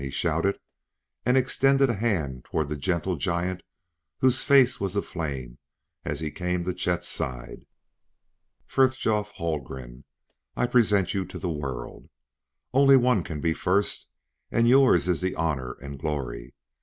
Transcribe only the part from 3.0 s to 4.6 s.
giant whose